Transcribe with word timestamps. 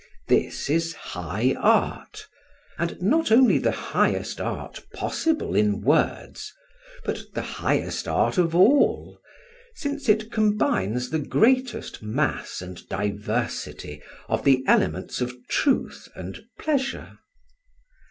This 0.27 0.67
is 0.67 0.93
high 0.95 1.53
art; 1.59 2.25
and 2.79 2.99
not 3.03 3.31
only 3.31 3.59
the 3.59 3.69
highest 3.93 4.41
art 4.41 4.81
possible 4.95 5.55
in 5.55 5.81
words, 5.81 6.51
but 7.05 7.21
the 7.35 7.43
highest 7.61 8.07
art 8.07 8.39
of 8.39 8.55
all, 8.55 9.19
since 9.75 10.09
it 10.09 10.31
combines 10.31 11.11
the 11.11 11.19
greatest 11.19 12.01
mass 12.01 12.63
and 12.63 12.89
diversity 12.89 14.01
of 14.27 14.43
the 14.43 14.63
elements 14.65 15.21
of 15.21 15.35
truth 15.47 16.09
and 16.15 16.45
pleasure. 16.57 17.19